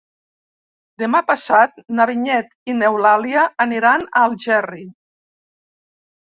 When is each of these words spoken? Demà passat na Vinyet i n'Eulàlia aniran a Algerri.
Demà 1.03 1.21
passat 1.27 1.77
na 1.99 2.09
Vinyet 2.13 2.51
i 2.73 2.77
n'Eulàlia 2.79 3.45
aniran 3.69 4.09
a 4.09 4.27
Algerri. 4.33 4.85